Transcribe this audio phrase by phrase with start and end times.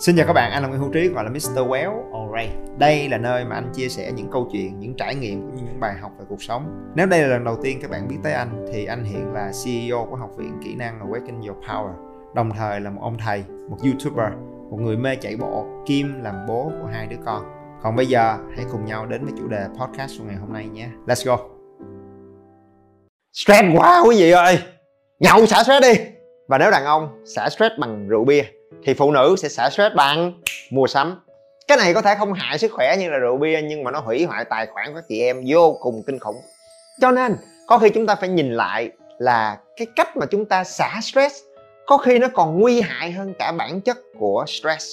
[0.00, 1.58] Xin chào các bạn, anh là Nguyễn Hữu Trí gọi là Mr.
[1.58, 2.78] Well Alright.
[2.78, 5.62] Đây là nơi mà anh chia sẻ những câu chuyện, những trải nghiệm cũng như
[5.62, 6.92] những bài học về cuộc sống.
[6.94, 9.52] Nếu đây là lần đầu tiên các bạn biết tới anh thì anh hiện là
[9.64, 11.92] CEO của Học viện Kỹ năng Awaken Your Power.
[12.34, 14.32] Đồng thời là một ông thầy, một YouTuber,
[14.70, 17.42] một người mê chạy bộ, kim làm bố của hai đứa con.
[17.82, 20.68] Còn bây giờ hãy cùng nhau đến với chủ đề podcast của ngày hôm nay
[20.68, 20.88] nhé.
[21.06, 21.38] Let's go.
[23.32, 24.58] Stress quá quý vị ơi.
[25.18, 26.04] Nhậu xả stress đi.
[26.48, 28.42] Và nếu đàn ông xả stress bằng rượu bia
[28.84, 30.32] thì phụ nữ sẽ xả stress bằng
[30.70, 31.20] mua sắm.
[31.68, 34.00] Cái này có thể không hại sức khỏe như là rượu bia, nhưng mà nó
[34.00, 36.36] hủy hoại tài khoản của các chị em vô cùng kinh khủng.
[37.00, 40.64] Cho nên, có khi chúng ta phải nhìn lại là cái cách mà chúng ta
[40.64, 41.34] xả stress
[41.86, 44.86] có khi nó còn nguy hại hơn cả bản chất của stress.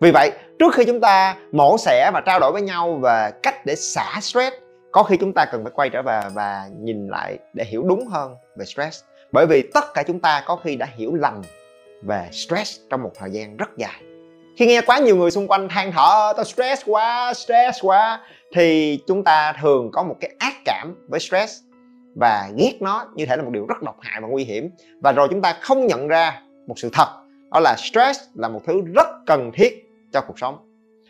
[0.00, 3.66] Vì vậy, trước khi chúng ta mổ xẻ và trao đổi với nhau về cách
[3.66, 4.56] để xả stress,
[4.92, 8.06] có khi chúng ta cần phải quay trở về và nhìn lại để hiểu đúng
[8.06, 9.02] hơn về stress.
[9.32, 11.42] Bởi vì tất cả chúng ta có khi đã hiểu lầm
[12.04, 14.02] về stress trong một thời gian rất dài.
[14.56, 18.20] Khi nghe quá nhiều người xung quanh than thở, tao stress quá stress quá,
[18.54, 21.60] thì chúng ta thường có một cái ác cảm với stress
[22.16, 24.70] và ghét nó như thể là một điều rất độc hại và nguy hiểm.
[25.00, 27.08] Và rồi chúng ta không nhận ra một sự thật,
[27.52, 30.58] đó là stress là một thứ rất cần thiết cho cuộc sống.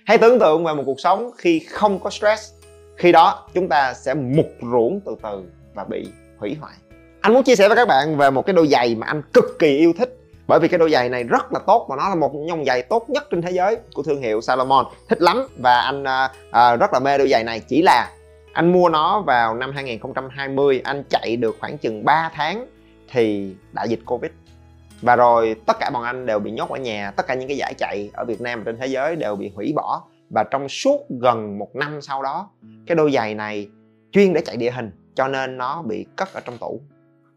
[0.06, 2.52] Hãy tưởng tượng về một cuộc sống khi không có stress,
[2.96, 5.42] khi đó chúng ta sẽ mục ruỗng từ từ
[5.74, 6.74] và bị hủy hoại.
[7.20, 9.44] Anh muốn chia sẻ với các bạn về một cái đôi giày mà anh cực
[9.58, 12.14] kỳ yêu thích bởi vì cái đôi giày này rất là tốt và nó là
[12.14, 14.86] một dòng giày tốt nhất trên thế giới của thương hiệu Salomon.
[15.08, 17.60] Thích lắm và anh uh, uh, rất là mê đôi giày này.
[17.60, 18.10] Chỉ là
[18.52, 22.66] anh mua nó vào năm 2020 anh chạy được khoảng chừng 3 tháng
[23.08, 24.30] thì đại dịch Covid.
[25.02, 27.56] Và rồi tất cả bọn anh đều bị nhốt ở nhà tất cả những cái
[27.56, 30.04] giải chạy ở Việt Nam và trên thế giới đều bị hủy bỏ.
[30.30, 32.50] Và trong suốt gần một năm sau đó
[32.86, 33.68] cái đôi giày này
[34.12, 36.80] chuyên để chạy địa hình cho nên nó bị cất ở trong tủ.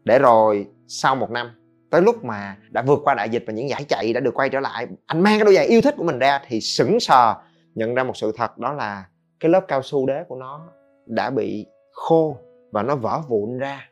[0.04, 1.50] Để rồi sau một năm
[1.90, 4.48] tới lúc mà đã vượt qua đại dịch và những giải chạy đã được quay
[4.48, 7.34] trở lại, anh mang cái đôi giày yêu thích của mình ra thì sững sờ,
[7.74, 9.04] nhận ra một sự thật, đó là
[9.40, 10.68] cái lớp cao su đế của nó
[11.06, 12.36] đã bị khô
[12.72, 13.88] và nó vỡ vụn ra.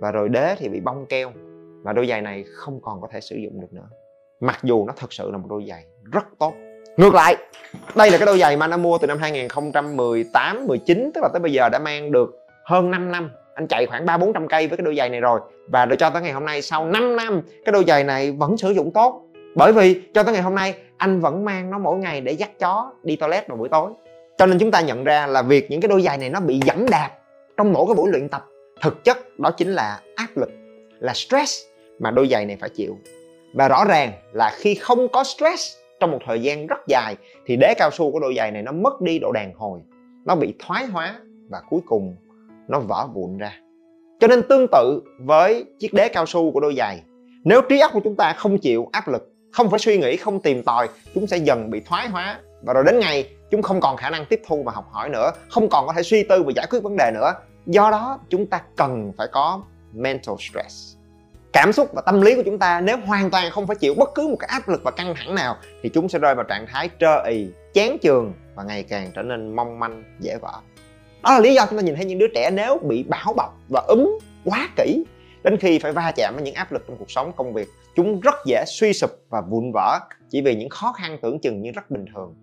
[0.00, 1.32] Và rồi đế thì bị bong keo
[1.82, 3.88] và đôi giày này không còn có thể sử dụng được nữa.
[4.40, 6.54] Mặc dù nó thật sự là một đôi giày rất tốt.
[6.96, 7.36] Ngược lại,
[7.96, 11.28] đây là cái đôi giày mà anh đã mua từ năm 2018 19 tức là
[11.32, 12.30] tới bây giờ đã mang được
[12.64, 15.20] hơn 5 năm anh chạy khoảng ba bốn trăm cây với cái đôi giày này
[15.20, 15.40] rồi.
[15.68, 18.56] Và được cho tới ngày hôm nay, sau 5 năm, cái đôi giày này vẫn
[18.56, 19.22] sử dụng tốt.
[19.54, 22.58] Bởi vì cho tới ngày hôm nay, anh vẫn mang nó mỗi ngày để dắt
[22.58, 23.90] chó đi toilet vào buổi tối.
[24.38, 26.60] Cho nên chúng ta nhận ra là việc những cái đôi giày này nó bị
[26.66, 27.10] dẫm đạp
[27.56, 28.46] trong mỗi cái buổi luyện tập.
[28.80, 30.50] Thực chất, đó chính là áp lực,
[31.00, 31.62] là stress
[31.98, 32.98] mà đôi giày này phải chịu.
[33.54, 37.56] Và rõ ràng là khi không có stress trong một thời gian rất dài, thì
[37.56, 39.80] đế cao su của đôi giày này nó mất đi độ đàn hồi.
[40.24, 41.14] Nó bị thoái hóa
[41.48, 42.16] và cuối cùng
[42.70, 43.52] nó vỡ vụn ra.
[44.20, 47.02] Cho nên tương tự với chiếc đế cao su của đôi giày,
[47.44, 50.40] nếu trí óc của chúng ta không chịu áp lực, không phải suy nghĩ, không
[50.40, 52.38] tìm tòi, chúng sẽ dần bị thoái hóa.
[52.62, 55.30] Và rồi đến ngày chúng không còn khả năng tiếp thu và học hỏi nữa,
[55.48, 57.32] không còn có thể suy tư và giải quyết vấn đề nữa.
[57.66, 60.96] Do đó, chúng ta cần phải có mental stress.
[61.52, 64.10] Cảm xúc và tâm lý của chúng ta nếu hoàn toàn không phải chịu bất
[64.14, 66.66] cứ một cái áp lực và căng thẳng nào, thì chúng sẽ rơi vào trạng
[66.66, 70.52] thái trơ ì, chán chường và ngày càng trở nên mong manh, dễ vỡ
[71.22, 73.58] đó là lý do chúng ta nhìn thấy những đứa trẻ nếu bị bảo bọc
[73.68, 74.06] và ấm
[74.44, 75.04] quá kỹ,
[75.42, 78.20] đến khi phải va chạm với những áp lực trong cuộc sống, công việc, chúng
[78.20, 79.98] rất dễ suy sụp và vụn vỡ
[80.28, 82.34] chỉ vì những khó khăn tưởng chừng như rất bình thường.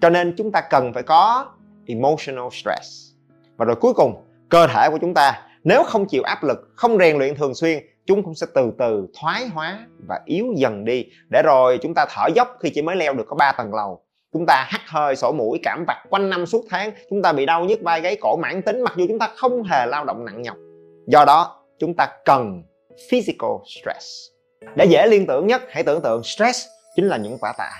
[0.00, 1.46] Cho nên chúng ta cần phải có
[1.86, 3.12] emotional stress.
[3.56, 6.98] Và rồi cuối cùng, cơ thể của chúng ta, nếu không chịu áp lực, không
[6.98, 11.06] rèn luyện thường xuyên, chúng cũng sẽ từ từ thoái hóa và yếu dần đi.
[11.28, 14.04] Để rồi chúng ta thở dốc khi chỉ mới leo được có 3 tầng lầu
[14.32, 16.92] chúng ta hắt hơi sổ mũi, cảm vặt quanh năm suốt tháng.
[17.10, 19.62] Chúng ta bị đau nhức vai gáy cổ mãn tính, mặc dù chúng ta không
[19.62, 20.56] hề lao động nặng nhọc.
[21.06, 22.62] Do đó, chúng ta cần
[23.10, 24.06] physical stress.
[24.76, 27.70] Để dễ liên tưởng nhất, hãy tưởng tượng stress chính là những quả tạ.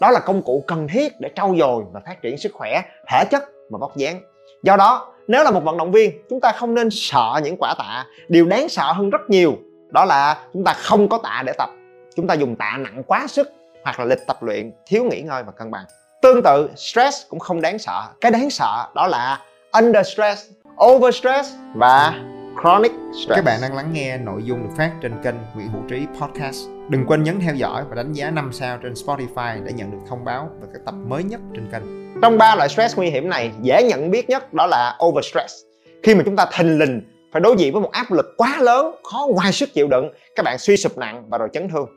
[0.00, 3.24] Đó là công cụ cần thiết để trau dồi và phát triển sức khỏe, thể
[3.30, 4.20] chất và vóc dáng.
[4.62, 7.74] Do đó, nếu là một vận động viên, chúng ta không nên sợ những quả
[7.78, 8.06] tạ.
[8.28, 9.56] Điều đáng sợ hơn rất nhiều,
[9.90, 11.70] đó là chúng ta không có tạ để tập.
[12.16, 13.52] Chúng ta dùng tạ nặng quá sức
[13.86, 15.84] hoặc là lịch tập luyện thiếu nghỉ ngơi và cân bằng.
[16.22, 18.02] Tương tự stress cũng không đáng sợ.
[18.20, 19.40] Cái đáng sợ đó là
[19.72, 20.50] under stress
[20.84, 22.14] over stress và
[22.62, 23.36] chronic stress.
[23.36, 26.68] Các bạn đang lắng nghe nội dung được phát trên kênh Nguyễn Hữu Trí Podcast.
[26.88, 29.98] Đừng quên nhấn theo dõi và đánh giá 5 sao trên Spotify để nhận được
[30.08, 31.82] thông báo về các tập mới nhất trên kênh.
[32.22, 35.54] Trong ba loại stress nguy hiểm này dễ nhận biết nhất đó là over stress.
[36.02, 37.02] Khi mà chúng ta thình lình
[37.32, 40.42] phải đối diện với một áp lực quá lớn khó ngoài sức chịu đựng các
[40.42, 41.88] bạn suy sụp nặng và rồi chấn thương.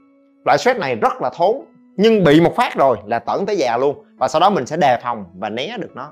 [0.45, 1.56] Loại stress này rất là thốn
[2.01, 4.04] nhưng bị một phát rồi là tẩn tới già luôn.
[4.18, 6.12] Và sau đó mình sẽ đề phòng và né được nó.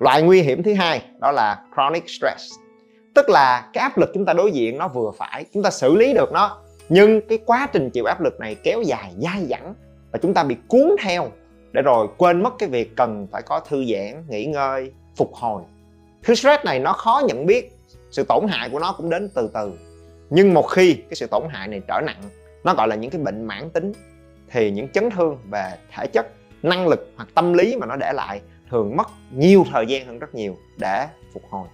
[0.00, 2.52] Loại nguy hiểm thứ hai, đó là chronic stress.
[3.14, 5.96] Tức là cái áp lực chúng ta đối diện nó vừa phải, chúng ta xử
[5.96, 6.58] lý được nó.
[6.88, 9.74] Nhưng cái quá trình chịu áp lực này kéo dài, dai dẳng
[10.12, 11.30] và và chúng ta bị cuốn theo
[11.72, 15.62] để rồi quên mất cái việc cần phải có thư giãn, nghỉ ngơi, phục hồi.
[16.22, 17.72] Thứ stress này nó khó nhận biết,
[18.10, 19.72] sự tổn hại của nó cũng đến từ từ.
[20.30, 22.22] Nhưng một khi cái sự tổn hại này trở nặng,
[22.64, 23.92] nó gọi là những cái bệnh mãn tính
[24.50, 26.26] thì những chấn thương về thể chất,
[26.62, 28.40] năng lực hoặc tâm lý mà nó để lại
[28.70, 31.68] thường mất nhiều thời gian hơn rất nhiều để phục hồi.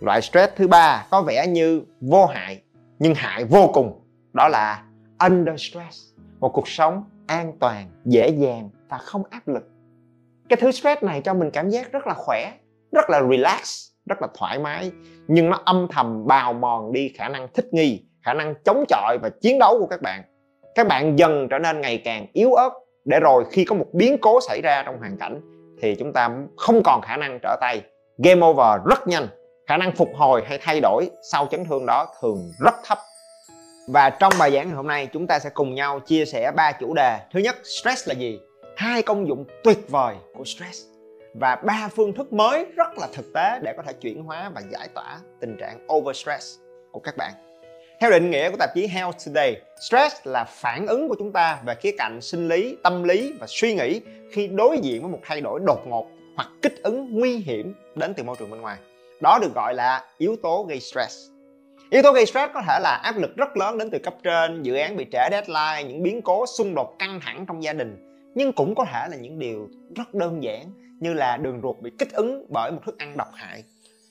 [0.00, 2.62] Loại stress thứ ba có vẻ như vô hại,
[2.98, 4.00] nhưng hại vô cùng,
[4.32, 4.84] đó là
[5.18, 6.04] under stress,
[6.40, 9.68] một cuộc sống an toàn, dễ dàng và không áp lực.
[10.48, 12.52] Cái thứ stress này cho mình cảm giác rất là khỏe,
[12.92, 14.92] rất là relax, rất là thoải mái,
[15.28, 19.18] nhưng nó âm thầm bào mòn đi khả năng thích nghi, khả năng chống chọi
[19.22, 20.22] và chiến đấu của các bạn
[20.74, 22.70] các bạn dần trở nên ngày càng yếu ớt
[23.04, 25.40] để rồi khi có một biến cố xảy ra trong hoàn cảnh
[25.82, 27.82] thì chúng ta không còn khả năng trở tay.
[28.18, 29.28] Game over rất nhanh,
[29.66, 32.98] khả năng phục hồi hay thay đổi sau chấn thương đó thường rất thấp.
[33.88, 36.72] Và trong bài giảng ngày hôm nay, chúng ta sẽ cùng nhau chia sẻ ba
[36.72, 37.18] chủ đề.
[37.32, 38.38] Thứ nhất, stress là gì?
[38.76, 40.82] Hai công dụng tuyệt vời của stress.
[41.34, 44.62] Và ba phương thức mới rất là thực tế để có thể chuyển hóa và
[44.70, 46.58] giải tỏa tình trạng overstress
[46.92, 47.32] của các bạn
[48.00, 51.60] theo định nghĩa của tạp chí Health Today, stress là phản ứng của chúng ta
[51.64, 54.00] về khía cạnh sinh lý, tâm lý và suy nghĩ
[54.32, 56.06] khi đối diện với một thay đổi đột ngột
[56.36, 58.76] hoặc kích ứng nguy hiểm đến từ môi trường bên ngoài.
[59.20, 61.30] Đó được gọi là yếu tố gây stress.
[61.90, 64.62] Yếu tố gây stress có thể là áp lực rất lớn đến từ cấp trên,
[64.62, 68.20] dự án bị trễ deadline, những biến cố xung đột căng thẳng trong gia đình.
[68.34, 70.62] Nhưng cũng có thể là những điều rất đơn giản
[71.00, 73.62] như là đường ruột bị kích ứng bởi một thức ăn độc hại.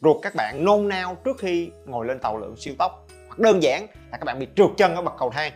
[0.01, 3.07] Ruột các bạn nôn nao trước khi ngồi lên tàu lượn siêu tốc
[3.39, 5.51] đơn giản là các bạn bị trượt chân ở bậc cầu thang.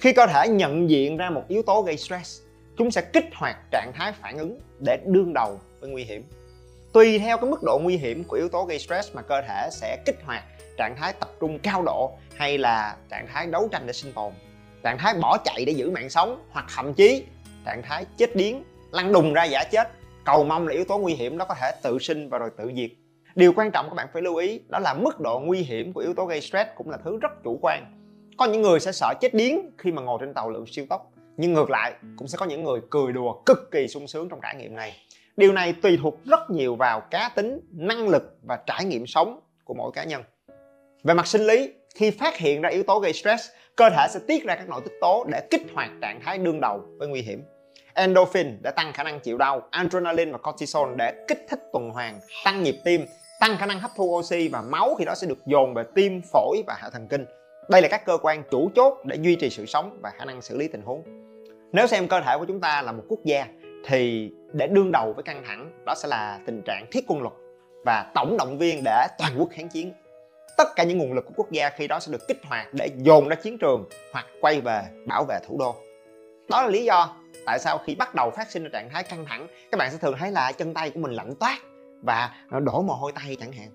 [0.00, 2.40] Khi cơ thể nhận diện ra một yếu tố gây stress,
[2.76, 6.24] chúng sẽ kích hoạt trạng thái phản ứng để đương đầu với nguy hiểm.
[6.92, 9.68] Tùy theo cái mức độ nguy hiểm của yếu tố gây stress mà cơ thể
[9.72, 10.42] sẽ kích hoạt
[10.78, 14.32] trạng thái tập trung cao độ hay là trạng thái đấu tranh để sinh tồn,
[14.82, 17.24] trạng thái bỏ chạy để giữ mạng sống hoặc thậm chí
[17.64, 19.88] trạng thái chết điếng, lăn đùng ra giả chết.
[20.24, 22.72] Cầu mong là yếu tố nguy hiểm đó có thể tự sinh và rồi tự
[22.76, 22.90] diệt
[23.34, 26.00] điều quan trọng các bạn phải lưu ý đó là mức độ nguy hiểm của
[26.00, 27.84] yếu tố gây stress cũng là thứ rất chủ quan.
[28.38, 31.12] Có những người sẽ sợ chết điếng khi mà ngồi trên tàu lượn siêu tốc,
[31.36, 34.40] nhưng ngược lại cũng sẽ có những người cười đùa cực kỳ sung sướng trong
[34.42, 34.96] trải nghiệm này.
[35.36, 39.40] Điều này tùy thuộc rất nhiều vào cá tính, năng lực và trải nghiệm sống
[39.64, 40.22] của mỗi cá nhân.
[41.04, 44.20] Về mặt sinh lý, khi phát hiện ra yếu tố gây stress, cơ thể sẽ
[44.28, 47.22] tiết ra các nội tiết tố để kích hoạt trạng thái đương đầu với nguy
[47.22, 47.42] hiểm.
[47.94, 52.20] Endorphin để tăng khả năng chịu đau, adrenaline và cortisol để kích thích tuần hoàn,
[52.44, 53.06] tăng nhịp tim
[53.42, 56.22] tăng khả năng hấp thu oxy và máu khi đó sẽ được dồn về tim,
[56.32, 57.24] phổi và hệ thần kinh.
[57.70, 60.42] Đây là các cơ quan chủ chốt để duy trì sự sống và khả năng
[60.42, 61.02] xử lý tình huống.
[61.72, 63.46] Nếu xem cơ thể của chúng ta là một quốc gia,
[63.86, 67.34] thì để đương đầu với căng thẳng, đó sẽ là tình trạng thiết quân luật
[67.84, 69.92] và tổng động viên để toàn quốc kháng chiến.
[70.56, 72.90] Tất cả những nguồn lực của quốc gia khi đó sẽ được kích hoạt để
[72.96, 75.74] dồn ra chiến trường hoặc quay về bảo vệ thủ đô.
[76.48, 77.16] Đó là lý do
[77.46, 79.98] tại sao khi bắt đầu phát sinh ra trạng thái căng thẳng, các bạn sẽ
[79.98, 81.58] thường thấy là chân tay của mình lạnh toát
[82.02, 83.68] và đổ mồ hôi tay chẳng hạn.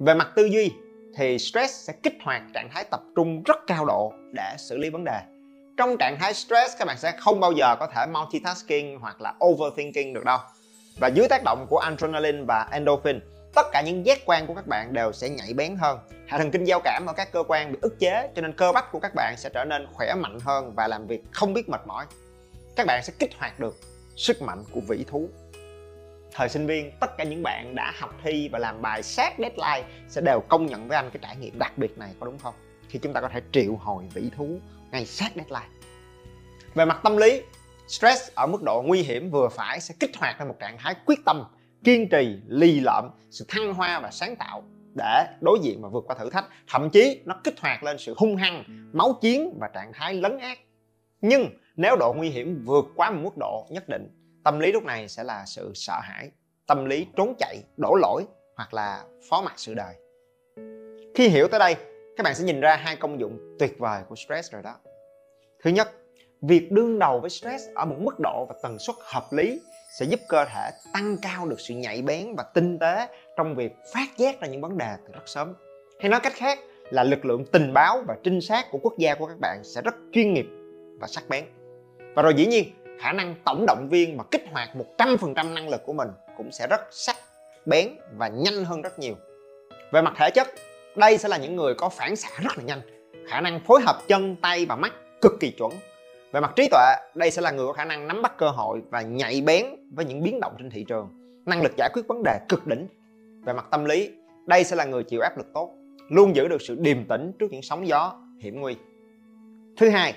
[0.00, 0.72] Về mặt tư duy
[1.16, 4.90] thì stress sẽ kích hoạt trạng thái tập trung rất cao độ để xử lý
[4.90, 5.20] vấn đề.
[5.76, 9.34] Trong trạng thái stress, các bạn sẽ không bao giờ có thể multitasking hoặc là
[9.44, 10.38] overthinking được đâu.
[10.96, 13.20] Và dưới tác động của adrenaline và endorphin,
[13.54, 15.98] tất cả những giác quan của các bạn đều sẽ nhạy bén hơn.
[16.28, 18.72] Hệ thần kinh giao cảm ở các cơ quan bị ức chế, cho nên cơ
[18.72, 21.68] bắp của các bạn sẽ trở nên khỏe mạnh hơn và làm việc không biết
[21.68, 22.06] mệt mỏi.
[22.76, 23.76] Các bạn sẽ kích hoạt được
[24.16, 25.28] sức mạnh của vĩ thú
[26.34, 29.88] thời sinh viên, tất cả những bạn đã học thi và làm bài sát deadline
[30.08, 32.54] sẽ đều công nhận với anh cái trải nghiệm đặc biệt này, có đúng không?
[32.88, 34.58] Khi chúng ta có thể triệu hồi vĩ thú
[34.90, 35.68] ngay sát deadline.
[36.74, 37.42] Về mặt tâm lý,
[37.86, 40.94] stress ở mức độ nguy hiểm vừa phải sẽ kích hoạt ra một trạng thái
[41.06, 41.42] quyết tâm,
[41.84, 44.62] kiên trì, lì lợm, sự thăng hoa và sáng tạo
[44.96, 46.44] để đối diện và vượt qua thử thách.
[46.68, 50.38] Thậm chí nó kích hoạt lên sự hung hăng, máu chiến và trạng thái lấn
[50.38, 50.58] át.
[51.20, 54.84] Nhưng nếu độ nguy hiểm vượt quá một mức độ nhất định tâm lý lúc
[54.84, 56.30] này sẽ là sự sợ hãi,
[56.66, 58.24] tâm lý trốn chạy, đổ lỗi
[58.56, 59.94] hoặc là phó mặc sự đời.
[61.14, 61.76] Khi hiểu tới đây,
[62.16, 64.76] các bạn sẽ nhìn ra hai công dụng tuyệt vời của stress rồi đó.
[65.62, 65.92] Thứ nhất,
[66.42, 69.60] việc đương đầu với stress ở một mức độ và tần suất hợp lý
[69.98, 73.72] sẽ giúp cơ thể tăng cao được sự nhạy bén và tinh tế trong việc
[73.94, 75.54] phát giác ra những vấn đề từ rất sớm.
[76.00, 76.58] Hay nói cách khác
[76.90, 79.82] là lực lượng tình báo và trinh sát của quốc gia của các bạn sẽ
[79.82, 80.46] rất chuyên nghiệp
[81.00, 81.44] và sắc bén.
[82.14, 85.82] Và rồi dĩ nhiên khả năng tổng động viên mà kích hoạt 100% năng lực
[85.86, 87.16] của mình cũng sẽ rất sắc,
[87.66, 89.14] bén và nhanh hơn rất nhiều.
[89.92, 90.48] Về mặt thể chất,
[90.96, 92.80] đây sẽ là những người có phản xạ rất là nhanh.
[93.28, 95.72] Khả năng phối hợp chân tay và mắt cực kỳ chuẩn.
[96.32, 98.82] Về mặt trí tuệ, đây sẽ là người có khả năng nắm bắt cơ hội
[98.90, 101.08] và nhạy bén với những biến động trên thị trường.
[101.46, 102.88] Năng lực giải quyết vấn đề cực đỉnh.
[103.46, 104.10] Về mặt tâm lý,
[104.46, 105.74] đây sẽ là người chịu áp lực tốt,
[106.10, 108.76] luôn giữ được sự điềm tĩnh trước những sóng gió hiểm nguy.
[109.76, 110.14] Thứ hai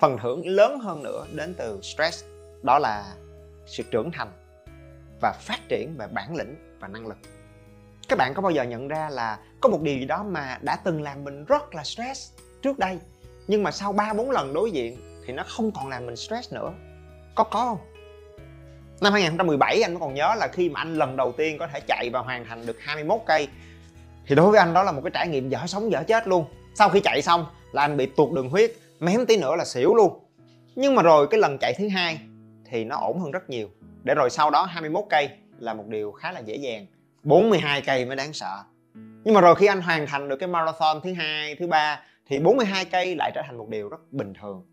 [0.00, 2.24] phần thưởng lớn hơn nữa đến từ stress
[2.62, 3.14] đó là
[3.66, 4.32] sự trưởng thành
[5.22, 7.16] và phát triển về bản lĩnh và năng lực
[8.08, 10.76] các bạn có bao giờ nhận ra là có một điều gì đó mà đã
[10.84, 12.98] từng làm mình rất là stress trước đây
[13.46, 16.52] nhưng mà sau 3 4 lần đối diện thì nó không còn làm mình stress
[16.52, 16.72] nữa.
[17.34, 17.78] Có có không?
[19.00, 22.10] Năm 2017 anh còn nhớ là khi mà anh lần đầu tiên có thể chạy
[22.12, 23.48] và hoàn thành được 21 cây
[24.26, 26.44] thì đối với anh đó là một cái trải nghiệm dở sống dở chết luôn.
[26.74, 29.94] Sau khi chạy xong là anh bị tuột đường huyết, mém tí nữa là xỉu
[29.94, 30.24] luôn.
[30.74, 32.20] Nhưng mà rồi cái lần chạy thứ hai
[32.70, 33.68] thì nó ổn hơn rất nhiều.
[34.04, 35.28] Để rồi sau đó 21 cây
[35.58, 36.86] là một điều khá là dễ dàng.
[37.22, 38.62] 42 cây mới đáng sợ.
[39.24, 42.38] Nhưng mà rồi khi anh hoàn thành được cái marathon thứ hai, thứ ba thì
[42.38, 44.66] 42 cây lại trở thành một điều rất bình thường.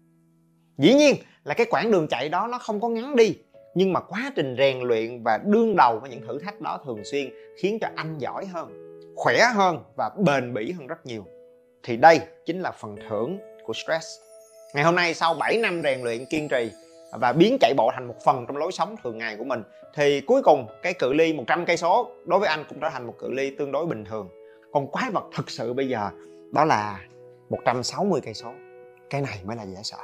[0.77, 3.35] Dĩ nhiên là cái quãng đường chạy đó nó không có ngắn đi
[3.75, 7.01] nhưng mà quá trình rèn luyện và đương đầu với những thử thách đó thường
[7.03, 11.25] xuyên khiến cho anh giỏi hơn, khỏe hơn và bền bỉ hơn rất nhiều.
[11.83, 14.19] Thì đây chính là phần thưởng của stress.
[14.73, 16.71] Ngày hôm nay sau 7 năm rèn luyện kiên trì
[17.11, 19.63] và biến chạy bộ thành một phần trong lối sống thường ngày của mình,
[19.95, 23.07] thì cuối cùng cái cự ly 100 cây số đối với anh cũng trở thành
[23.07, 24.29] một cự ly tương đối bình thường.
[24.71, 26.09] Còn quái vật thực sự bây giờ
[26.51, 26.99] đó là
[27.49, 28.51] 160 cây số.
[29.09, 29.97] Cái này mới là dễ sợ.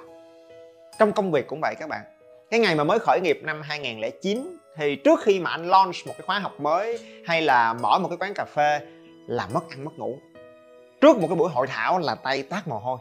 [1.00, 2.02] Trong công việc cũng vậy các bạn.
[2.50, 6.14] Cái ngày mà mới khởi nghiệp năm 2009 thì trước khi mà anh launch một
[6.18, 8.80] cái khóa học mới hay là mở một cái quán cà phê
[9.28, 10.18] là mất ăn mất ngủ.
[11.02, 12.98] Trước một cái buổi hội thảo là tay tát mồ hôi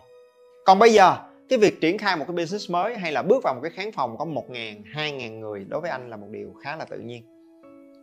[0.71, 1.17] còn bây giờ
[1.49, 3.93] cái việc triển khai một cái business mới hay là bước vào một cái khán
[3.93, 7.23] phòng có 1.000, 2.000 người đối với anh là một điều khá là tự nhiên.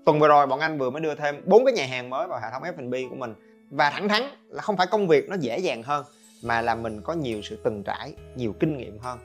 [0.06, 2.40] Tuần vừa rồi bọn anh vừa mới đưa thêm bốn cái nhà hàng mới vào
[2.40, 3.34] hệ thống F&B của mình.
[3.70, 6.06] Và thẳng thắn là không phải công việc nó dễ dàng hơn
[6.44, 9.20] mà là mình có nhiều sự từng trải nhiều kinh nghiệm hơn.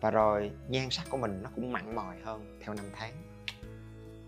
[0.00, 3.12] Và rồi nhan sắc của mình nó cũng mặn mòi hơn theo năm tháng.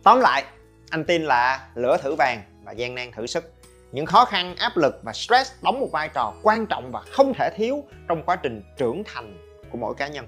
[0.03, 0.45] Tóm lại
[0.91, 3.53] anh tin là lửa thử vàng và gian nan thử sức
[3.93, 7.33] những khó khăn, áp lực và stress đóng một vai trò quan trọng và không
[7.35, 9.37] thể thiếu trong quá trình trưởng thành
[9.71, 10.27] của mỗi cá nhân.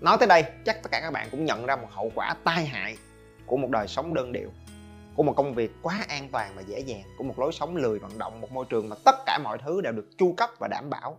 [0.00, 2.66] Nói tới đây, chắc tất cả các bạn cũng nhận ra một hậu quả tai
[2.66, 2.96] hại
[3.46, 4.50] của một đời sống đơn điệu,
[5.16, 7.98] của một công việc quá an toàn và dễ dàng, của một lối sống lười
[7.98, 10.68] vận động, một môi trường mà tất cả mọi thứ đều được chu cấp và
[10.68, 11.18] đảm bảo.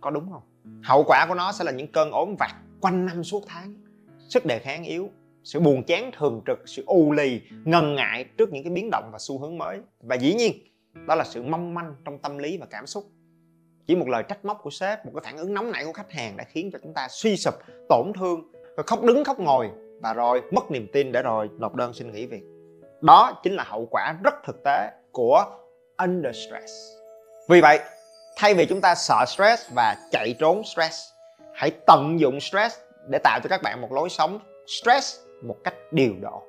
[0.00, 0.42] Có đúng không?
[0.84, 3.74] Hậu quả của nó sẽ là những cơn ốm vặt quanh năm suốt tháng.
[4.28, 5.10] Sức đề kháng yếu,
[5.44, 9.10] sự buồn chán thường trực, sự u lì, ngần ngại trước những cái biến động
[9.12, 9.78] và xu hướng mới.
[10.00, 10.52] Và dĩ nhiên
[10.94, 13.04] đó là sự mong manh trong tâm lý và cảm xúc.
[13.86, 16.12] Chỉ một lời trách móc của sếp, một cái phản ứng nóng nảy của khách
[16.12, 17.54] hàng đã khiến cho chúng ta suy sụp,
[17.88, 19.70] tổn thương, rồi khóc đứng khóc ngồi,
[20.00, 22.42] và rồi mất niềm tin để rồi nộp đơn xin nghỉ việc.
[23.00, 25.44] Đó chính là hậu quả rất thực tế của
[25.98, 26.72] under stress.
[27.48, 27.80] Vì vậy,
[28.36, 31.08] thay vì chúng ta sợ stress và chạy trốn stress,
[31.54, 32.78] hãy tận dụng stress
[33.08, 36.42] để tạo cho các bạn một lối sống stress một cách điều độ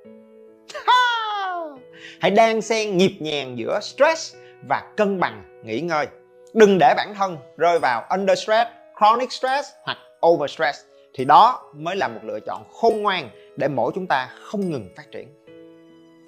[2.20, 4.36] hãy đang xen nhịp nhàng giữa stress
[4.70, 6.08] và cân bằng nghỉ ngơi.
[6.54, 10.80] Đừng để bản thân rơi vào under stress, chronic stress hoặc over stress.
[11.14, 14.90] Thì đó mới là một lựa chọn khôn ngoan để mỗi chúng ta không ngừng
[14.98, 15.28] phát triển.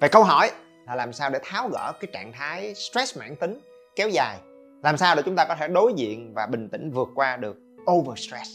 [0.00, 0.50] Vậy câu hỏi
[0.86, 3.58] là làm sao để tháo gỡ cái trạng thái stress mãn tính
[3.96, 4.36] kéo dài?
[4.82, 7.56] Làm sao để chúng ta có thể đối diện và bình tĩnh vượt qua được
[7.92, 8.50] over stress?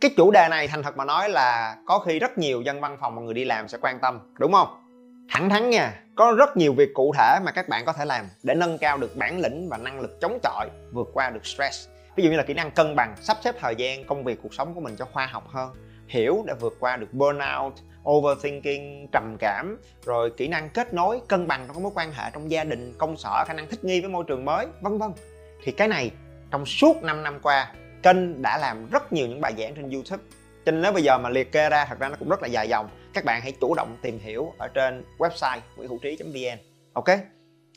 [0.00, 2.96] Cái chủ đề này thành thật mà nói là có khi rất nhiều dân văn
[3.00, 4.85] phòng và người đi làm sẽ quan tâm, đúng không?
[5.28, 8.26] Thẳng thắn nha, có rất nhiều việc cụ thể mà các bạn có thể làm
[8.42, 11.88] để nâng cao được bản lĩnh và năng lực chống chọi, vượt qua được stress.
[12.16, 14.54] Ví dụ như là kỹ năng cân bằng, sắp xếp thời gian công việc cuộc
[14.54, 15.70] sống của mình cho khoa học hơn,
[16.08, 17.74] hiểu để vượt qua được burnout,
[18.10, 22.30] overthinking, trầm cảm, rồi kỹ năng kết nối, cân bằng trong các mối quan hệ
[22.32, 25.10] trong gia đình, công sở, khả năng thích nghi với môi trường mới, vân vân.
[25.64, 26.10] Thì cái này,
[26.50, 30.22] trong suốt 5 năm qua, kênh đã làm rất nhiều những bài giảng trên youtube.
[30.66, 32.48] Cho nên nếu bây giờ mà liệt kê ra, thật ra nó cũng rất là
[32.48, 36.16] dài dòng các bạn hãy chủ động tìm hiểu ở trên website nguyễn hữu trí
[36.16, 36.58] vn,
[36.92, 37.04] ok?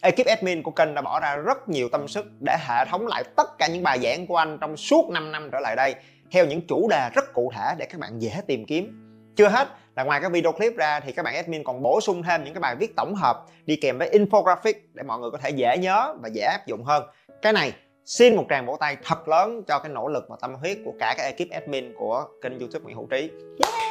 [0.01, 3.23] Ekip admin của kênh đã bỏ ra rất nhiều tâm sức để hệ thống lại
[3.35, 5.95] tất cả những bài giảng của anh trong suốt 5 năm trở lại đây,
[6.31, 9.05] theo những chủ đề rất cụ thể để các bạn dễ tìm kiếm.
[9.35, 12.23] Chưa hết, là ngoài các video clip ra thì các bạn admin còn bổ sung
[12.23, 15.37] thêm những cái bài viết tổng hợp đi kèm với infographic để mọi người có
[15.37, 17.03] thể dễ nhớ và dễ áp dụng hơn.
[17.41, 17.73] Cái này,
[18.05, 20.93] xin một tràng vỗ tay thật lớn cho cái nỗ lực và tâm huyết của
[20.99, 23.31] cả các ekip admin của kênh youtube Nguyễn Hữu Trí.
[23.63, 23.88] yeah!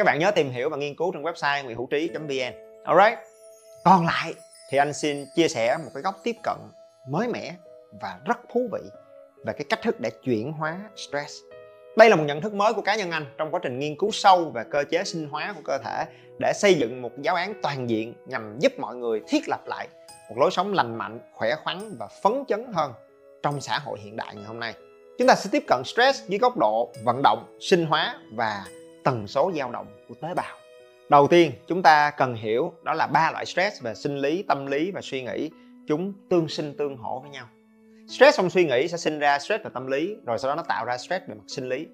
[0.00, 2.54] Các bạn nhớ tìm hiểu và nghiên cứu trên website nguyễn hữu trí.vn
[2.84, 3.18] alright
[3.84, 4.34] còn lại
[4.70, 6.56] thì anh xin chia sẻ một cái góc tiếp cận
[7.08, 7.54] mới mẻ
[8.00, 8.80] và rất thú vị
[9.44, 11.34] về cái cách thức để chuyển hóa stress.
[11.96, 14.10] Đây là một nhận thức mới của cá nhân anh trong quá trình nghiên cứu
[14.10, 16.04] sâu về cơ chế sinh hóa của cơ thể
[16.38, 19.88] để xây dựng một giáo án toàn diện nhằm giúp mọi người thiết lập lại
[20.28, 22.92] một lối sống lành mạnh, khỏe khoắn và phấn chấn hơn
[23.42, 24.74] trong xã hội hiện đại ngày hôm nay.
[25.18, 28.64] Chúng ta sẽ tiếp cận stress dưới góc độ vận động, sinh hóa và
[29.04, 30.56] tần số dao động của tế bào.
[31.08, 34.66] Đầu tiên, chúng ta cần hiểu đó là ba loại stress về sinh lý, tâm
[34.66, 35.50] lý và suy nghĩ.
[35.88, 37.46] Chúng tương sinh tương hỗ với nhau.
[38.08, 40.62] Stress trong suy nghĩ sẽ sinh ra stress về tâm lý, rồi sau đó nó
[40.62, 41.86] tạo ra stress về mặt sinh lý.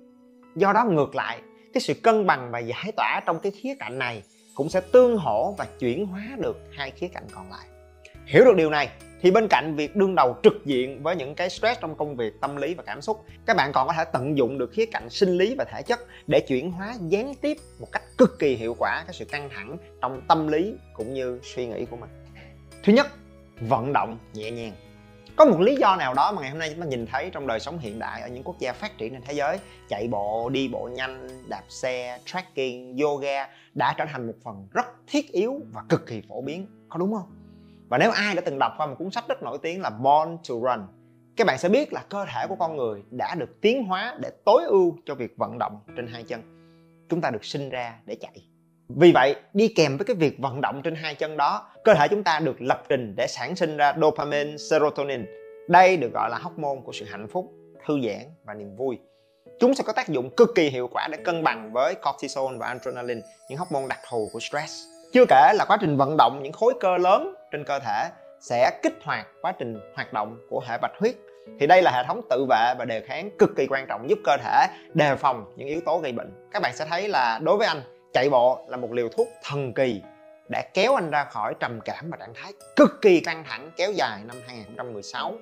[0.56, 1.40] Do đó ngược lại,
[1.74, 4.22] cái sự cân bằng và giải tỏa trong cái khía cạnh này
[4.54, 7.66] cũng sẽ tương hỗ và chuyển hóa được hai khía cạnh còn lại
[8.26, 8.88] hiểu được điều này
[9.20, 12.40] thì bên cạnh việc đương đầu trực diện với những cái stress trong công việc,
[12.40, 15.10] tâm lý và cảm xúc, các bạn còn có thể tận dụng được khía cạnh
[15.10, 18.76] sinh lý và thể chất để chuyển hóa, gián tiếp một cách cực kỳ hiệu
[18.78, 22.10] quả cái sự căng thẳng trong tâm lý cũng như suy nghĩ của mình.
[22.84, 23.06] Thứ nhất,
[23.60, 24.72] vận động nhẹ nhàng.
[25.36, 27.46] Có một lý do nào đó mà ngày hôm nay chúng ta nhìn thấy trong
[27.46, 29.58] đời sống hiện đại ở những quốc gia phát triển trên thế giới,
[29.88, 34.86] chạy bộ, đi bộ nhanh, đạp xe, trekking, yoga đã trở thành một phần rất
[35.06, 37.45] thiết yếu và cực kỳ phổ biến, có đúng không?
[37.88, 40.36] Và nếu ai đã từng đọc qua một cuốn sách rất nổi tiếng là Born
[40.48, 40.86] to Run,
[41.36, 44.30] các bạn sẽ biết là cơ thể của con người đã được tiến hóa để
[44.44, 46.40] tối ưu cho việc vận động trên hai chân.
[47.08, 48.48] Chúng ta được sinh ra để chạy.
[48.88, 52.08] Vì vậy, đi kèm với cái việc vận động trên hai chân đó, cơ thể
[52.08, 55.26] chúng ta được lập trình để sản sinh ra dopamine, serotonin.
[55.68, 57.52] Đây được gọi là hormone của sự hạnh phúc,
[57.86, 58.98] thư giãn và niềm vui.
[59.60, 62.66] Chúng sẽ có tác dụng cực kỳ hiệu quả để cân bằng với cortisol và
[62.66, 64.72] adrenaline, những hormone đặc thù của stress.
[65.12, 68.10] Chưa kể là quá trình vận động những khối cơ lớn trên cơ thể
[68.40, 71.14] sẽ kích hoạt quá trình hoạt động của hệ bạch huyết.
[71.60, 74.18] Thì đây là hệ thống tự vệ và đề kháng cực kỳ quan trọng giúp
[74.24, 76.48] cơ thể đề phòng những yếu tố gây bệnh.
[76.52, 77.82] Các bạn sẽ thấy là đối với anh,
[78.12, 80.02] chạy bộ là một liều thuốc thần kỳ
[80.48, 83.92] đã kéo anh ra khỏi trầm cảm và trạng thái cực kỳ căng thẳng kéo
[83.92, 85.32] dài năm 2016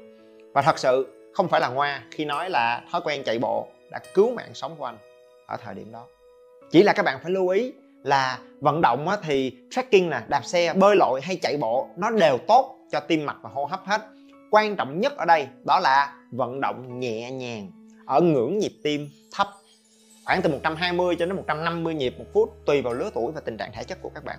[0.52, 3.99] và thật sự, không phải là ngoa khi nói là thói quen chạy bộ đã
[4.14, 4.99] cứu mạng sống của anh
[5.47, 6.06] ở thời điểm đó.
[6.71, 7.73] Chỉ là các bạn phải lưu ý
[8.04, 12.38] là vận động thì trekking nè, đạp xe, bơi lội hay chạy bộ, nó đều
[12.38, 14.02] tốt cho tim mạch và hô hấp hết.
[14.50, 17.70] Quan trọng nhất ở đây đó là vận động nhẹ nhàng,
[18.06, 19.49] ở ngưỡng nhịp tim thấp.
[20.25, 23.56] Khoảng từ 120 cho đến 150 nhịp một phút, tùy vào lứa tuổi và tình
[23.56, 24.38] trạng thể chất của các bạn.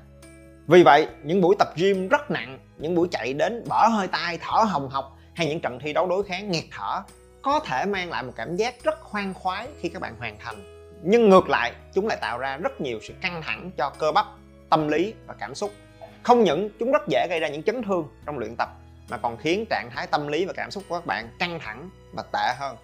[0.68, 4.38] Vì vậy, những buổi tập gym rất nặng, những buổi chạy đến bở hơi tai,
[4.42, 7.02] thở hồng hộc hay những trận thi đấu đối kháng nghẹt thở
[7.42, 10.75] có thể mang lại một cảm giác rất khoan khoái khi các bạn hoàn thành
[11.04, 14.26] nhưng ngược lại, chúng lại tạo ra rất nhiều sự căng thẳng cho cơ bắp,
[14.70, 15.72] tâm lý và cảm xúc.
[16.24, 18.70] Không những chúng rất dễ gây ra những chấn thương trong luyện tập,
[19.10, 21.90] mà còn khiến trạng thái tâm lý và cảm xúc của các bạn căng thẳng
[22.14, 22.78] và tệ hơn.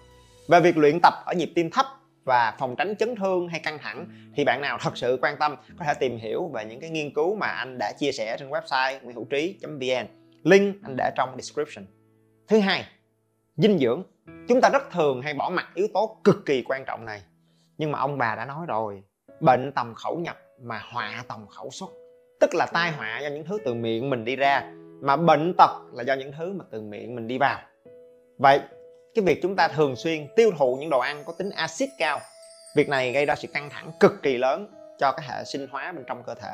[0.48, 1.86] Về việc luyện tập ở nhịp tim thấp
[2.24, 5.56] và phòng tránh chấn thương hay căng thẳng, thì bạn nào thật sự quan tâm
[5.78, 8.50] có thể tìm hiểu về những cái nghiên cứu mà anh đã chia sẻ trên
[8.50, 10.06] website nguyễn hữu trí.vn
[10.44, 11.86] link anh để trong description.
[12.48, 12.84] Thứ hai,
[13.56, 14.02] dinh dưỡng.
[14.48, 17.22] Chúng ta rất thường hay bỏ mặt yếu tố cực kỳ quan trọng này
[17.82, 19.02] nhưng mà ông bà đã nói rồi
[19.40, 21.90] bệnh tầm khẩu nhập mà họa tầm khẩu xuất.
[22.40, 25.70] Tức là tai họa do những thứ từ miệng mình đi ra mà bệnh tật
[25.92, 27.58] là do những thứ mà từ miệng mình đi vào.
[28.38, 28.60] Vậy
[29.14, 32.20] cái việc chúng ta thường xuyên tiêu thụ những đồ ăn có tính axit cao
[32.76, 34.68] việc này gây ra sự căng thẳng cực kỳ lớn
[34.98, 36.50] cho cái hệ sinh hóa bên trong cơ thể.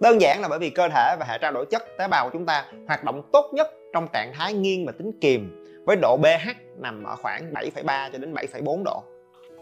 [0.00, 2.30] Đơn giản là bởi vì cơ thể và hệ trao đổi chất tế bào của
[2.32, 6.16] chúng ta hoạt động tốt nhất trong trạng thái nghiêng và tính kiềm với độ
[6.16, 9.02] pH nằm ở khoảng 7,3 cho đến 7,4 độ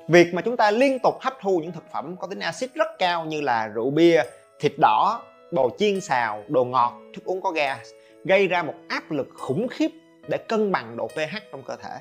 [0.09, 2.89] việc mà chúng ta liên tục hấp thu những thực phẩm có tính axit rất
[2.99, 4.23] cao như là rượu bia,
[4.61, 7.79] thịt đỏ đồ chiên xào, đồ ngọt, thức uống có ga
[8.25, 9.91] gây ra một áp lực khủng khiếp
[10.29, 11.99] để cân bằng độ pH trong cơ thể.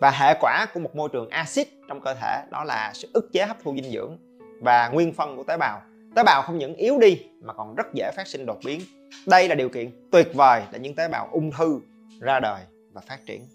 [0.00, 3.28] Và hệ quả của một môi trường axit trong cơ thể đó là sự ức
[3.32, 4.18] chế hấp thu dinh dưỡng.
[4.60, 5.82] Và nguyên phân của tế bào
[6.16, 8.80] tế bào không những yếu đi mà còn rất dễ phát sinh đột biến.
[9.26, 11.80] Đây là điều kiện tuyệt vời để những tế bào ung thư
[12.20, 12.60] ra đời
[12.92, 13.46] và phát triển.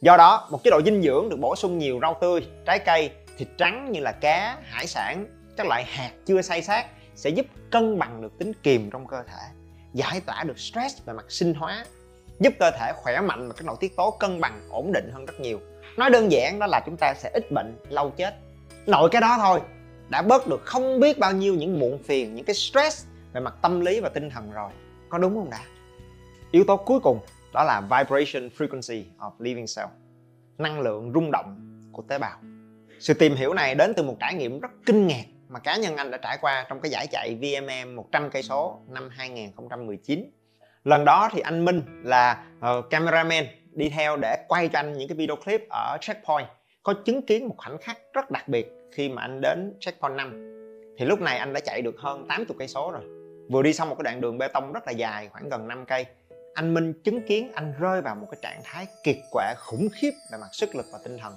[0.00, 3.10] Do đó, một chế độ dinh dưỡng được bổ sung nhiều rau tươi, trái cây
[3.38, 7.46] thịt trắng như là cá, hải sản, các loại hạt chưa xay sát sẽ giúp
[7.70, 9.42] cân bằng được tính kiềm trong cơ thể,
[9.92, 11.84] giải tỏa được stress về mặt sinh hóa,
[12.40, 15.26] giúp cơ thể khỏe mạnh và các nội tiết tố cân bằng ổn định hơn
[15.26, 15.60] rất nhiều.
[15.96, 18.34] Nói đơn giản đó là chúng ta sẽ ít bệnh, lâu chết.
[18.86, 19.60] Nội cái đó thôi,
[20.08, 23.54] đã bớt được không biết bao nhiêu những muộn phiền, những cái stress về mặt
[23.62, 24.70] tâm lý và tinh thần rồi.
[25.08, 25.60] Có đúng không đã
[26.50, 27.20] yếu tố cuối cùng
[27.52, 29.88] đó là vibration frequency of living cell,
[30.58, 32.38] năng lượng rung động của tế bào
[32.98, 35.96] sự tìm hiểu này đến từ một trải nghiệm rất kinh ngạc mà cá nhân
[35.96, 40.30] anh đã trải qua trong cái giải chạy VMM 100 cây số năm 2019.
[40.84, 45.08] Lần đó thì anh Minh là uh, cameraman đi theo để quay cho anh những
[45.08, 46.48] cái video clip ở checkpoint
[46.82, 50.44] có chứng kiến một khoảnh khắc rất đặc biệt khi mà anh đến checkpoint 5
[50.98, 53.02] thì lúc này anh đã chạy được hơn 80 cây số rồi.
[53.50, 55.84] Vừa đi xong một cái đoạn đường bê tông rất là dài khoảng gần 5
[55.86, 56.06] cây
[56.58, 60.10] anh Minh chứng kiến anh rơi vào một cái trạng thái kiệt quệ khủng khiếp
[60.32, 61.32] về mặt sức lực và tinh thần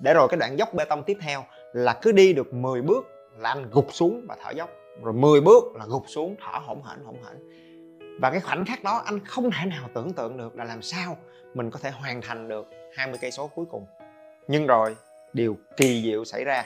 [0.00, 3.06] để rồi cái đoạn dốc bê tông tiếp theo là cứ đi được 10 bước
[3.38, 4.70] là anh gục xuống và thở dốc.
[5.02, 7.66] Rồi 10 bước là gục xuống, thở hổn hển hổn hển.
[8.20, 11.16] Và cái khoảnh khắc đó anh không thể nào tưởng tượng được là làm sao
[11.54, 13.86] mình có thể hoàn thành được 20 cây số cuối cùng.
[14.48, 14.96] Nhưng rồi
[15.32, 16.64] điều kỳ diệu xảy ra.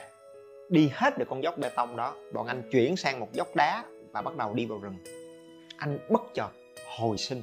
[0.69, 3.85] Đi hết được con dốc bê tông đó, bọn anh chuyển sang một dốc đá
[4.12, 4.97] và bắt đầu đi vào rừng.
[5.77, 6.51] Anh bất chợt
[6.99, 7.43] hồi sinh.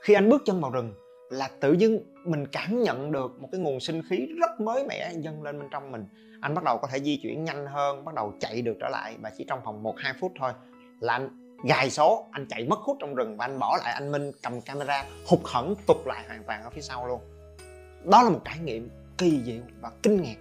[0.00, 0.92] Khi anh bước chân vào rừng
[1.30, 5.12] là tự dưng mình cảm nhận được một cái nguồn sinh khí rất mới mẻ
[5.20, 6.04] dâng lên bên trong mình.
[6.40, 9.16] Anh bắt đầu có thể di chuyển nhanh hơn, bắt đầu chạy được trở lại
[9.20, 10.52] và chỉ trong vòng một, hai phút thôi
[11.00, 14.12] là anh gài số, anh chạy mất hút trong rừng và anh bỏ lại, anh
[14.12, 17.20] minh cầm camera hụt hẫng tụt lại hoàn toàn ở phía sau luôn.
[18.04, 20.36] Đó là một trải nghiệm kỳ diệu và kinh ngạc.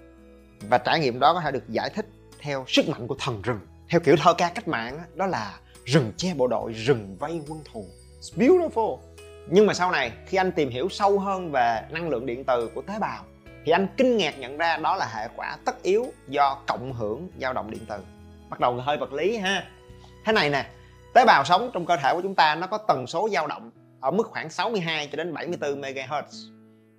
[0.70, 2.06] Và trải nghiệm đó có thể được giải thích
[2.40, 3.60] theo sức mạnh của thần rừng.
[3.90, 7.60] Theo kiểu thơ ca cách mạng đó là rừng che bộ đội, rừng vây quân
[7.72, 7.86] thù.
[8.22, 8.98] It's beautiful
[9.48, 12.70] nhưng mà sau này, khi anh tìm hiểu sâu hơn về năng lượng điện từ
[12.76, 13.24] của tế bào,
[13.66, 17.30] thì anh kinh ngạc nhận ra đó là hệ quả tất yếu do cộng hưởng
[17.42, 17.98] dao động điện từ.
[18.50, 19.64] Bắt đầu hơi vật lý ha.
[20.26, 20.66] Thế này nè,
[21.14, 23.72] tế bào sống trong cơ thể của chúng ta nó có tần số dao động
[24.02, 26.24] ở mức khoảng 62 cho đến 74 MHz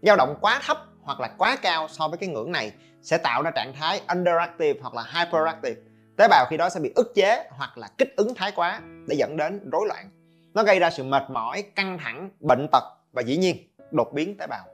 [0.02, 3.42] dao động quá thấp hoặc là quá cao so với cái ngưỡng này sẽ tạo
[3.42, 5.80] ra trạng thái underactive hoặc là hyperactive.
[6.16, 9.16] Tế bào khi đó sẽ bị ức chế hoặc là kích ứng thái quá để
[9.18, 10.10] dẫn đến rối loạn
[10.56, 13.56] nó gây ra sự mệt mỏi, căng thẳng, bệnh tật và dĩ nhiên
[13.90, 14.64] đột biến tế bào.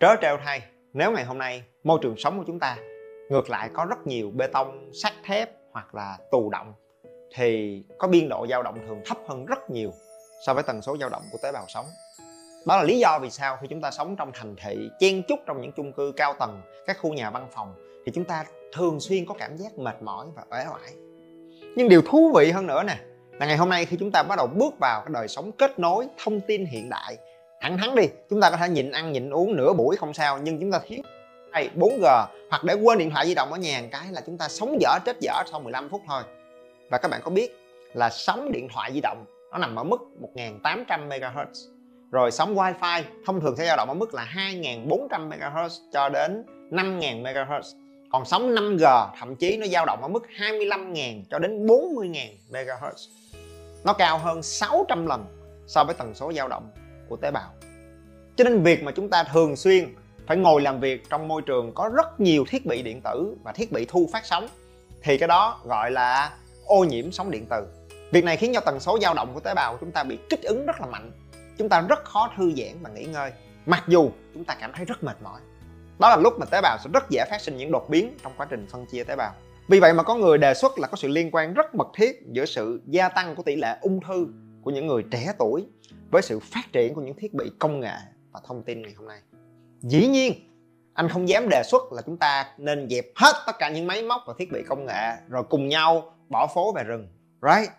[0.00, 2.76] Trớ trêu thay, nếu ngày hôm nay môi trường sống của chúng ta
[3.30, 6.72] ngược lại có rất nhiều bê tông, sắt thép hoặc là tù động,
[7.34, 9.90] thì có biên độ dao động thường thấp hơn rất nhiều
[10.46, 11.86] so với tần số dao động của tế bào sống.
[12.66, 15.38] Đó là lý do vì sao khi chúng ta sống trong thành thị, chen chúc
[15.46, 17.74] trong những chung cư cao tầng, các khu nhà văn phòng,
[18.06, 20.92] thì chúng ta thường xuyên có cảm giác mệt mỏi và uể oải.
[21.76, 22.96] Nhưng điều thú vị hơn nữa nè
[23.38, 25.78] là ngày hôm nay khi chúng ta bắt đầu bước vào cái đời sống kết
[25.78, 27.16] nối, thông tin hiện đại
[27.60, 30.38] thẳng thắn đi, chúng ta có thể nhịn ăn, nhịn uống nửa buổi không sao,
[30.38, 31.00] nhưng chúng ta thiếu
[31.52, 34.38] hay 4G hoặc để quên điện thoại di động ở nhà một cái là chúng
[34.38, 36.22] ta sống dở, chết dở sau 15 phút thôi.
[36.90, 37.56] Và các bạn có biết
[37.94, 41.46] là sóng điện thoại di động nó nằm ở mức 1800 MHz
[42.10, 46.44] rồi sóng wifi thông thường sẽ dao động ở mức là 2400 MHz cho đến
[46.70, 47.60] 5000 MHz
[48.12, 52.14] còn sóng 5G thậm chí nó dao động ở mức 25.000 cho đến 40.000
[52.50, 53.08] MHz
[53.84, 55.24] nó cao hơn 600 lần
[55.66, 56.70] so với tần số dao động
[57.08, 57.50] của tế bào.
[58.36, 59.94] Cho nên việc mà chúng ta thường xuyên
[60.26, 63.52] phải ngồi làm việc trong môi trường có rất nhiều thiết bị điện tử và
[63.52, 64.48] thiết bị thu phát sóng,
[65.02, 66.32] thì cái đó gọi là
[66.66, 67.66] ô nhiễm sóng điện từ.
[68.12, 70.18] Việc này khiến cho tần số dao động của tế bào của chúng ta bị
[70.30, 71.10] kích ứng rất là mạnh.
[71.58, 73.32] Chúng ta rất khó thư giãn và nghỉ ngơi,
[73.66, 75.40] mặc dù chúng ta cảm thấy rất mệt mỏi.
[75.98, 78.32] Đó là lúc mà tế bào sẽ rất dễ phát sinh những đột biến trong
[78.36, 79.32] quá trình phân chia tế bào
[79.68, 82.22] vì vậy mà có người đề xuất là có sự liên quan rất mật thiết
[82.32, 84.26] giữa sự gia tăng của tỷ lệ ung thư
[84.62, 85.66] của những người trẻ tuổi
[86.10, 87.94] với sự phát triển của những thiết bị công nghệ
[88.32, 89.20] và thông tin ngày hôm nay.
[89.80, 90.32] Dĩ nhiên,
[90.94, 94.02] anh không dám đề xuất là chúng ta nên dẹp hết tất cả những máy
[94.02, 97.08] móc và thiết bị công nghệ rồi cùng nhau bỏ phố về rừng,
[97.42, 97.70] right?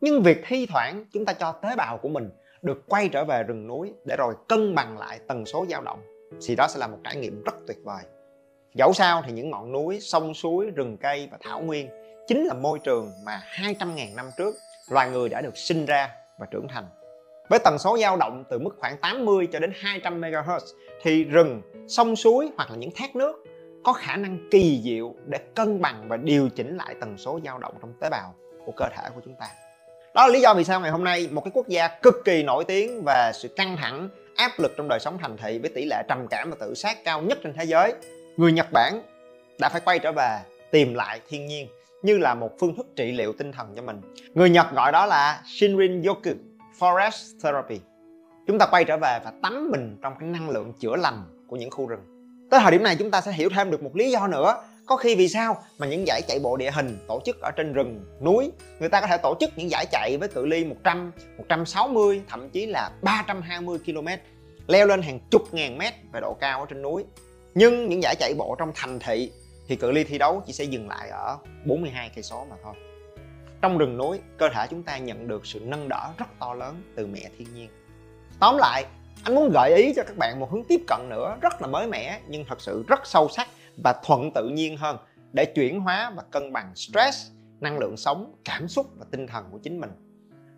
[0.00, 2.30] Nhưng việc thi thoảng chúng ta cho tế bào của mình
[2.62, 6.00] được quay trở về rừng núi để rồi cân bằng lại tần số dao động
[6.46, 8.02] thì đó sẽ là một trải nghiệm rất tuyệt vời
[8.74, 11.88] dẫu sao thì những ngọn núi sông suối rừng cây và thảo nguyên
[12.26, 14.54] chính là môi trường mà 200.000 năm trước
[14.90, 16.84] loài người đã được sinh ra và trưởng thành
[17.48, 20.60] với tần số dao động từ mức khoảng 80 cho đến 200 MHz
[21.02, 23.44] thì rừng, sông suối hoặc là những thác nước
[23.84, 27.58] có khả năng kỳ diệu để cân bằng và điều chỉnh lại tần số dao
[27.58, 28.34] động trong tế bào
[28.66, 29.46] của cơ thể của chúng ta.
[30.14, 32.42] Đó là lý do vì sao ngày hôm nay một cái quốc gia cực kỳ
[32.42, 35.84] nổi tiếng về sự căng thẳng, áp lực trong đời sống thành thị với tỷ
[35.84, 37.94] lệ trầm cảm và tự sát cao nhất trên thế giới,
[38.40, 39.02] người Nhật Bản
[39.58, 40.38] đã phải quay trở về
[40.70, 41.68] tìm lại thiên nhiên
[42.02, 44.00] như là một phương thức trị liệu tinh thần cho mình.
[44.34, 46.30] Người Nhật gọi đó là Shinrin Yoku
[46.78, 47.80] Forest Therapy.
[48.46, 51.56] Chúng ta quay trở về và tắm mình trong cái năng lượng chữa lành của
[51.56, 52.00] những khu rừng.
[52.50, 54.54] Tới thời điểm này chúng ta sẽ hiểu thêm được một lý do nữa
[54.86, 57.72] có khi vì sao mà những giải chạy bộ địa hình tổ chức ở trên
[57.72, 61.12] rừng, núi Người ta có thể tổ chức những giải chạy với cự ly 100,
[61.38, 64.08] 160, thậm chí là 320 km
[64.66, 67.04] Leo lên hàng chục ngàn mét về độ cao ở trên núi
[67.54, 69.32] nhưng những giải chạy bộ trong thành thị
[69.68, 72.74] thì cự ly thi đấu chỉ sẽ dừng lại ở 42 cây số mà thôi.
[73.62, 76.82] Trong rừng núi, cơ thể chúng ta nhận được sự nâng đỡ rất to lớn
[76.96, 77.68] từ mẹ thiên nhiên.
[78.40, 78.84] Tóm lại,
[79.24, 81.86] anh muốn gợi ý cho các bạn một hướng tiếp cận nữa rất là mới
[81.86, 84.96] mẻ nhưng thật sự rất sâu sắc và thuận tự nhiên hơn
[85.32, 89.44] để chuyển hóa và cân bằng stress, năng lượng sống, cảm xúc và tinh thần
[89.50, 89.90] của chính mình.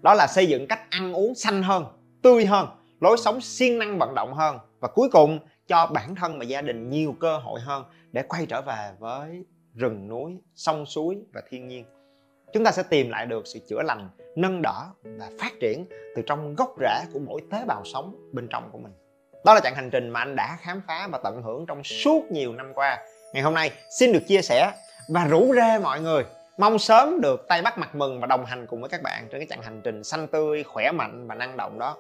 [0.03, 1.85] Đó là xây dựng cách ăn uống xanh hơn,
[2.23, 2.69] tươi hơn,
[3.01, 6.63] lối sống siêng năng vận động hơn và cuối cùng cho bản thân và gia
[6.63, 9.45] đình nhiều cơ hội hơn để quay trở về với
[9.75, 11.85] rừng núi, sông suối và thiên nhiên.
[12.53, 16.23] Chúng ta sẽ tìm lại được sự chữa lành, nâng đỡ và phát triển từ
[16.27, 18.93] trong gốc rễ của mỗi tế bào sống bên trong của mình.
[19.45, 22.25] Đó là chặng hành trình mà anh đã khám phá và tận hưởng trong suốt
[22.31, 22.99] nhiều năm qua.
[23.33, 24.73] Ngày hôm nay, xin được chia sẻ
[25.09, 26.25] và rủ rê mọi người
[26.59, 29.41] mong sớm được tay bắt mặt mừng và đồng hành cùng với các bạn trên
[29.41, 31.97] cái chặng hành trình xanh tươi, khỏe mạnh và năng động đó.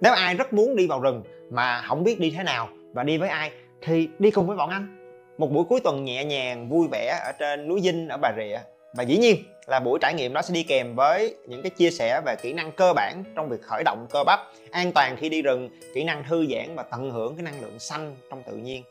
[0.00, 3.18] Nếu ai rất muốn đi vào rừng mà không biết đi thế nào và đi
[3.18, 3.50] với ai?
[3.82, 4.96] Thì đi cùng với bọn anh.
[5.38, 8.58] Một buổi cuối tuần nhẹ nhàng vui vẻ ở trên núi dinh ở bà rịa.
[8.94, 11.90] Và dĩ nhiên là buổi trải nghiệm đó sẽ đi kèm với những cái chia
[11.90, 15.28] sẻ về kỹ năng cơ bản trong việc khởi động cơ bắp an toàn khi
[15.28, 18.56] đi rừng kỹ năng thư giãn và tận hưởng cái năng lượng xanh trong tự
[18.56, 18.82] nhiên.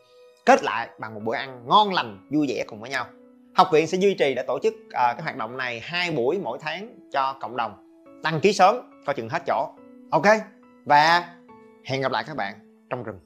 [0.44, 3.06] Kết lại bằng một bữa ăn ngon lành vui vẻ cùng với nhau.
[3.54, 6.38] Học viện sẽ duy trì để tổ chức à, cái hoạt động này hai buổi
[6.38, 8.02] mỗi tháng cho cộng đồng.
[8.22, 9.68] Đăng ký sớm coi chừng hết chỗ.
[10.10, 10.26] Ok?
[10.84, 11.34] Và
[11.84, 12.54] hẹn gặp lại các bạn
[12.90, 13.25] trong rừng